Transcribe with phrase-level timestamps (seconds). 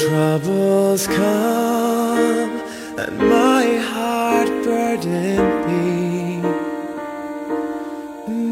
[0.00, 2.50] troubles come
[2.96, 6.46] and my heart burdened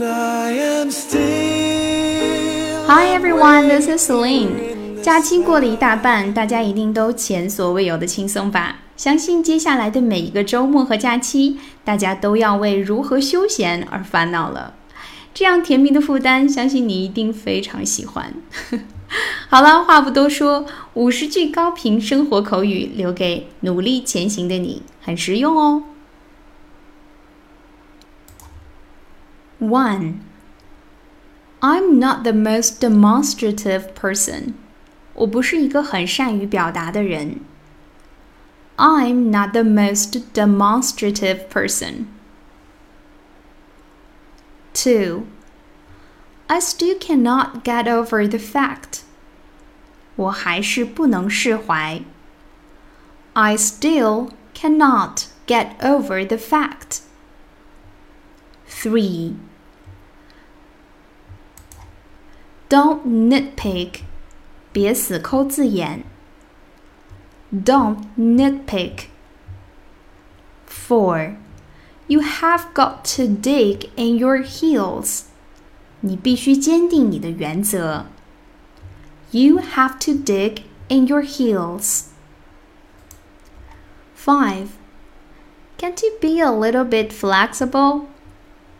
[0.02, 5.00] I am still Hi everyone, this is Celine.
[5.00, 8.76] 假期过了一大半，大家一定都前所未有的轻松吧？
[8.98, 14.74] 相信接下来的每一个周末和假期，大家都要为如何休闲而烦恼了。
[15.32, 18.34] 这样甜蜜的负担，相信你一定非常喜欢。
[19.48, 25.84] 好了，话不多说，五十句高频生活口语留给努力前行的你，很实用哦。
[29.60, 30.20] One,
[31.60, 34.52] I'm not the most demonstrative person.
[35.14, 37.40] 我不是一个很善于表达的人。
[38.76, 42.04] I'm not the most demonstrative person.
[44.72, 45.24] Two,
[46.48, 49.01] I still cannot get over the fact.
[50.15, 52.01] 我还是不能释怀。
[53.34, 57.01] I still cannot get over the fact.
[58.70, 59.35] Three,
[62.70, 64.01] don't nitpick
[64.72, 66.03] 别死抠字眼。
[67.53, 69.09] Don't nitpick.
[70.68, 71.38] 4.
[72.07, 75.25] You have got to dig in your heels.
[76.01, 78.06] 你必须坚定你的原则。
[79.31, 82.06] You have to dig in your heels.
[84.18, 84.68] 5.
[85.78, 88.06] Can't you be a little bit flexible?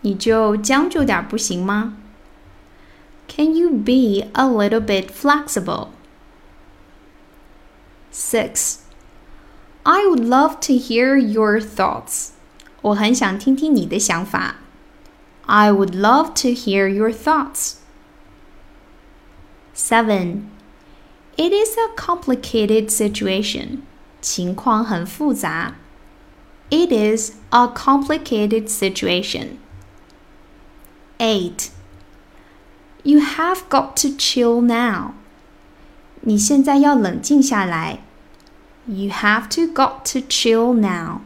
[0.02, 1.98] 你就将就点不行吗？
[3.36, 5.88] can you be a little bit flexible?
[8.12, 8.82] 6.
[9.84, 12.30] I would love to hear your thoughts.
[12.82, 14.58] 我很想听听你的想法。
[15.48, 17.82] I would love to hear your thoughts.
[19.74, 20.50] 7.
[21.38, 23.84] It is a complicated situation.
[24.22, 25.76] 情况很复杂。
[26.70, 29.58] It is a complicated situation.
[31.18, 31.70] 8.
[33.04, 35.14] You have got to chill now.
[36.22, 38.00] 你现在要冷静下来。
[38.86, 41.22] You have to got to chill now.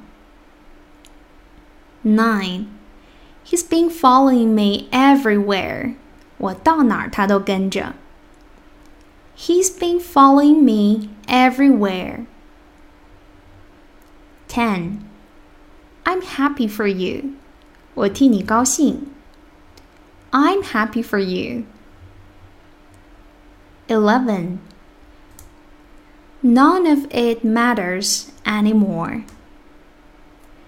[2.03, 2.67] 9.
[3.43, 5.95] He's been following me everywhere.
[6.37, 7.93] 我到哪儿他都跟着。
[9.37, 12.25] He's been following me everywhere.
[14.49, 14.99] 10.
[16.03, 17.35] I'm happy for you.
[17.93, 19.07] 我替你高兴。
[20.31, 21.63] I'm happy for you.
[23.87, 24.59] 11.
[26.41, 29.23] None of it matters anymore.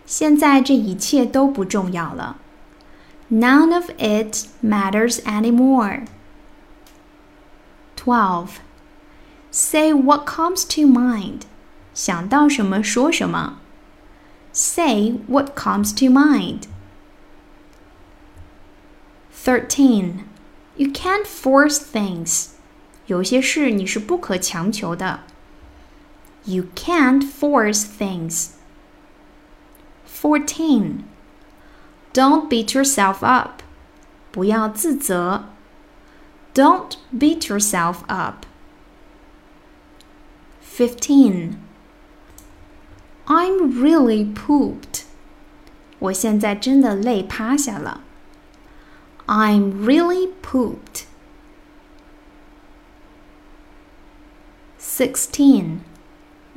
[0.06, 2.38] 现在这一切都不重要了。
[3.34, 6.06] None of it matters anymore.
[7.95, 8.59] 12.
[9.51, 11.45] Say what comes to mind.
[11.94, 13.59] 想到什么说什么。
[14.51, 16.63] Say what comes to mind.
[19.34, 20.23] 13.
[20.75, 22.50] You can't force things.
[23.07, 25.22] 有些事你是不可强求的。
[26.45, 28.51] You can't force things.
[30.07, 31.03] 14.
[32.13, 33.62] Don't beat yourself up.
[34.31, 35.45] 不要自责。
[36.53, 38.45] Don't beat yourself up.
[40.62, 41.57] 15.
[43.25, 45.03] I'm really pooped.
[46.00, 48.01] 我现在真的累趴下了。
[49.28, 51.06] I'm really pooped.
[54.79, 55.81] 16.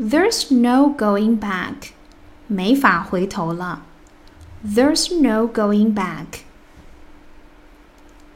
[0.00, 1.90] There's no going back.
[2.46, 3.82] 没法回头了。
[4.66, 6.44] There's no going back.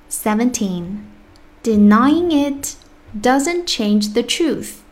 [0.08, 1.06] 17.
[1.62, 2.76] Denying it
[3.19, 4.83] doesn't change the truth.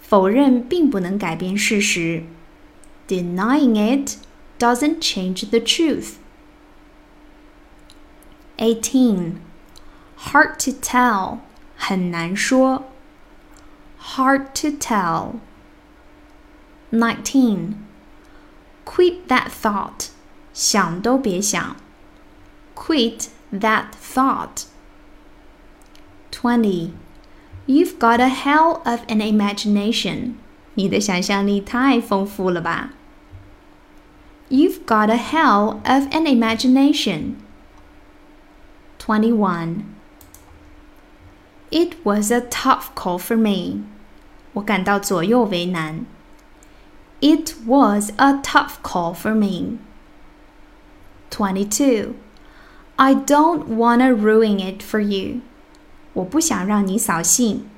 [0.00, 2.24] 否认并不能改变事实。
[3.08, 4.16] Denying it
[4.58, 6.16] doesn't change the truth.
[8.58, 9.40] 18.
[10.16, 11.40] Hard to tell.
[11.76, 12.84] 很难说。
[14.14, 15.40] Hard to tell.
[16.90, 17.74] 19.
[18.84, 20.09] Quit that thought.
[20.52, 21.76] 想都别想。
[22.74, 24.64] Quit that thought.
[26.30, 26.92] 20.
[27.66, 30.34] You've got a hell of an imagination.
[30.74, 32.90] 你的想象力太丰富了吧。
[34.48, 37.36] You've got a hell of an imagination.
[38.98, 39.84] 21.
[41.70, 43.82] It was a tough call for me.
[44.52, 46.06] 我感到左右为难。
[47.20, 49.78] It was a tough call for me.
[51.30, 52.14] 22.
[52.96, 55.40] I don't want to ruin it for you.
[56.14, 57.68] 我不想让你扫兴。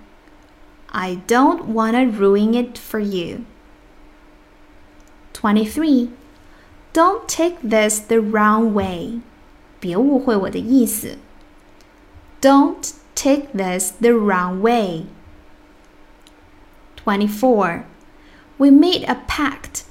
[0.90, 3.40] I don't wanna ruin it for you.
[5.34, 6.10] 23.
[6.92, 9.20] Don't take this the wrong way.
[9.80, 11.18] 别误会我的意思。
[12.40, 15.06] Don't take this the wrong way.
[17.04, 17.82] 24.
[18.56, 19.82] We made a pact.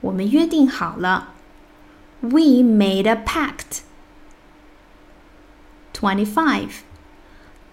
[0.00, 1.33] 我们约定好了。
[2.24, 3.82] We made a pact.
[5.92, 6.84] 25.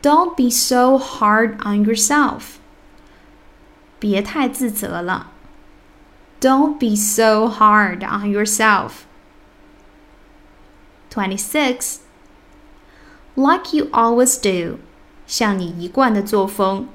[0.01, 2.59] Don't be so hard on yourself.
[3.99, 5.31] 别太自责了。
[6.39, 9.05] Don't be so hard on yourself.
[11.09, 12.01] 26.
[13.35, 14.79] Like you always do.
[15.25, 16.87] 像你一贯的作风。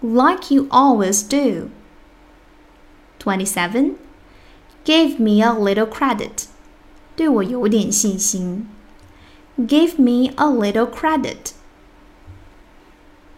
[0.00, 1.70] Like you always do.
[3.18, 3.94] 27.
[4.84, 6.46] Give me a little credit.
[7.16, 8.68] 对我有点信心。
[9.58, 11.52] Give me a little credit.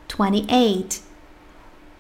[0.09, 1.01] 28.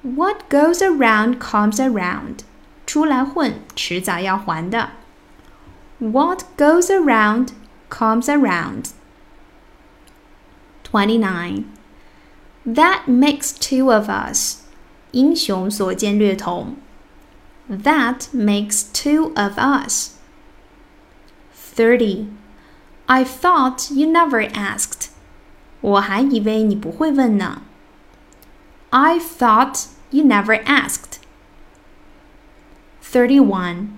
[0.03, 2.41] What goes around comes around.
[2.87, 4.91] 出来混，迟早要还的。
[5.99, 7.49] What goes around
[7.89, 8.91] comes around.
[10.85, 11.65] 29.
[12.67, 14.63] That makes two of us.
[15.13, 16.77] 英雄所见略同。
[17.69, 20.19] That makes two of us.
[21.53, 22.29] 30.
[23.09, 25.11] I thought you never asked.
[25.81, 27.63] 我还以为你不会问呢。
[28.91, 31.21] I thought you never asked.
[33.03, 33.89] 31.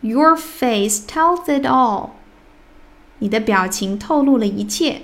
[0.00, 2.10] Your face tells it all.
[3.18, 5.02] 你的表情透露了一切。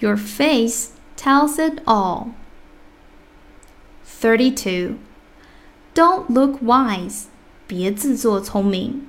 [0.00, 2.32] Your face tells it all.
[4.04, 4.96] 32.
[5.94, 7.24] Don't look wise.
[7.66, 9.06] 别自作聪明。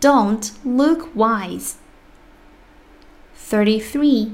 [0.00, 1.74] Don't look wise.
[3.48, 4.32] 33.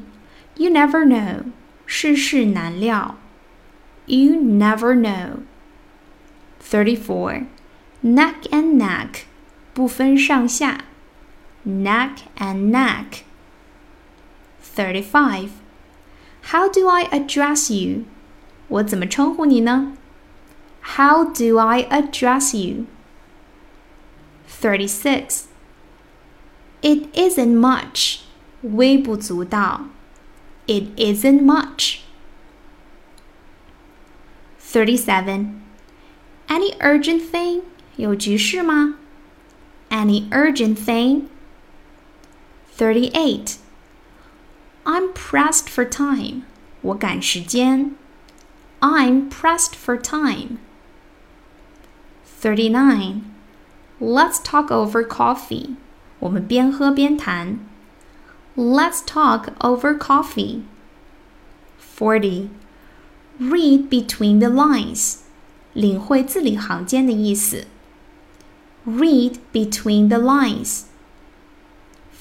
[0.56, 1.44] You never know.
[1.86, 3.16] 世事难料。
[4.06, 5.40] You never know.
[6.62, 7.46] 34.
[8.02, 9.24] Neck and neck.
[9.72, 10.84] 不分上下。
[11.66, 13.22] Neck and neck.
[14.76, 15.50] 35.
[16.50, 18.04] How do I address you?
[18.68, 19.95] 我怎么称呼你呢
[20.96, 22.86] ？How do I address you?
[24.46, 25.48] 36.
[26.82, 28.20] It isn't much.
[28.62, 29.86] 微不足道。
[30.66, 32.00] It isn't much.
[34.60, 35.60] 37.
[36.48, 37.62] Any urgent thing?
[37.96, 38.96] 有急事吗？
[39.90, 41.28] Any urgent thing?
[42.76, 43.56] 38.
[44.84, 46.42] I'm pressed for time.
[46.80, 47.94] 我赶时间。
[48.80, 50.58] I'm pressed for time.
[52.36, 53.22] 39.
[54.00, 55.76] Let's talk over coffee.
[56.18, 57.58] 我们边喝边谈。
[58.56, 60.62] Let's talk over coffee.
[61.96, 62.48] 40.
[63.40, 65.20] Read between the lines.
[65.72, 67.66] 领会字里行间的意思。
[68.86, 70.82] Read between the lines.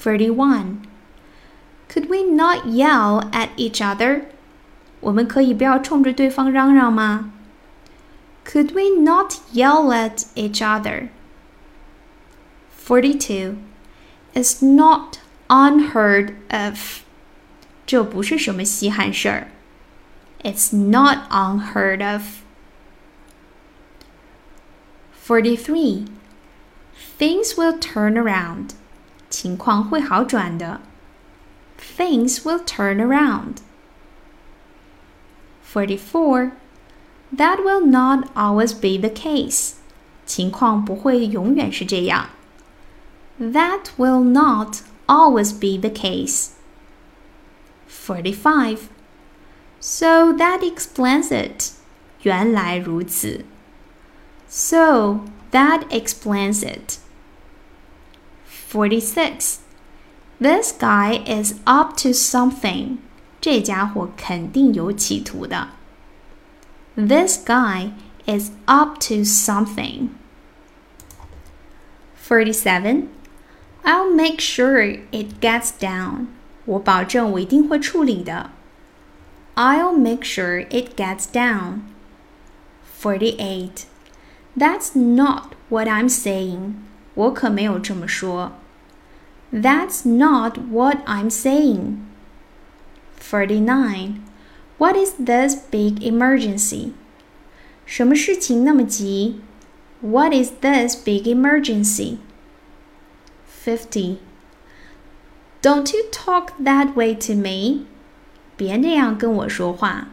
[0.00, 0.82] 41.
[1.88, 4.22] Could we not yell at each other?
[5.00, 7.32] 我们可以不要冲着对方嚷嚷吗
[8.46, 11.10] ？Could we not yell at each other?
[12.70, 13.58] 42.
[14.34, 17.02] It's not unheard of.
[17.86, 19.48] 这不是什么稀罕事儿。
[20.42, 22.42] It's not unheard of.
[25.22, 26.06] 43.
[27.18, 28.70] Things will turn around.
[29.30, 30.80] 情况会好转的。
[31.78, 33.58] Things will turn around.
[35.62, 36.52] 44.
[37.36, 39.74] That will not always be the case.
[40.26, 42.30] 情况不会永远是这样。
[43.40, 46.50] That will not always be the case.
[47.88, 48.88] 45.
[49.80, 51.72] So that explains it.
[52.22, 53.44] 原来如此。
[54.48, 56.98] So that explains it.
[58.68, 59.60] 46.
[60.38, 62.98] This guy is up to something.
[63.40, 65.68] 这家伙肯定有企图的。
[66.96, 67.92] This guy
[68.26, 70.14] is up to something.
[72.14, 73.08] 47.
[73.84, 76.28] I'll make sure it gets down.
[76.64, 78.50] 我保证我一定会处理的。
[79.56, 81.80] I'll make sure it gets down.
[83.00, 83.86] 48.
[84.56, 86.74] That's not what I'm saying.
[87.14, 88.52] 我可没有这么说。
[89.52, 91.96] That's not what I'm saying.
[93.18, 94.20] 49.
[94.77, 96.91] What is this big emergency?
[97.85, 99.41] 什么事情那么急
[100.01, 102.17] ？What is this big emergency?
[103.65, 104.17] 50.
[105.63, 107.85] Don't you talk that way to me?
[108.55, 110.09] 别那样跟我说话。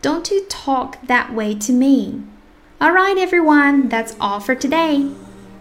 [0.00, 2.22] Don't you talk that way to me?
[2.78, 5.10] All right, everyone, that's all for today.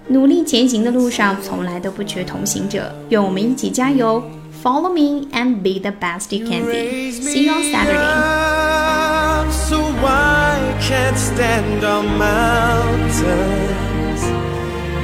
[0.07, 2.95] 努力前行的路上，从来都不缺同行者。
[3.10, 4.24] 愿我们一起加油！
[4.62, 7.12] follow me and be the best you can be.
[7.12, 7.98] See you on Saturday.
[7.98, 14.22] Up, so I can't stand on mountains.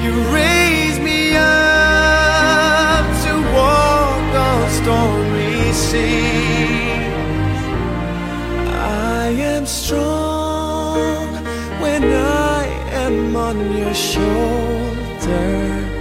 [0.03, 7.59] You raise me up to walk on stormy seas.
[8.69, 11.27] I am strong
[11.81, 12.63] when I
[13.05, 15.96] am on your shoulders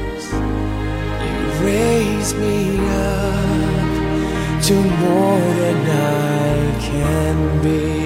[1.65, 8.06] raise me up to more than I can be.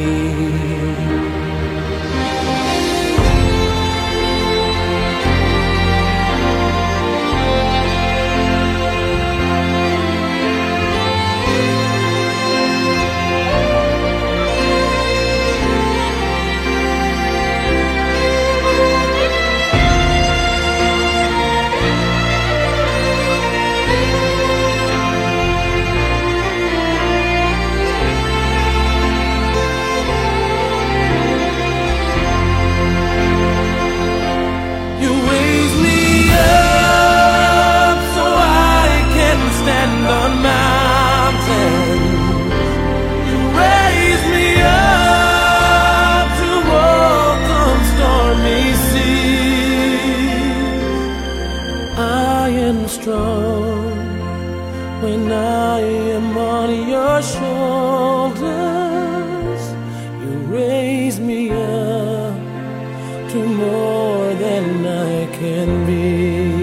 [65.33, 66.60] can be.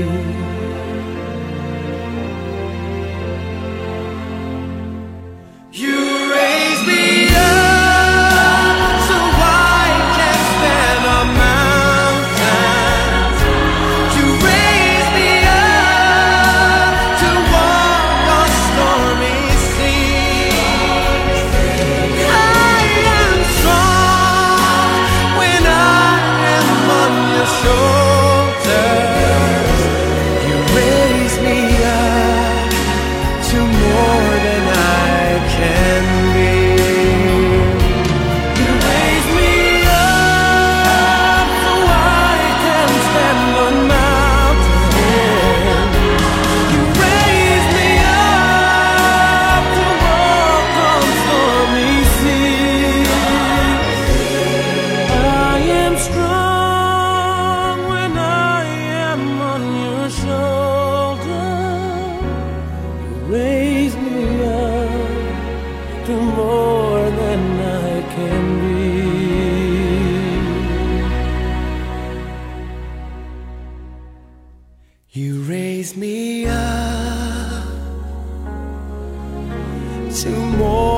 [76.17, 77.63] Maria,
[80.09, 80.96] to more.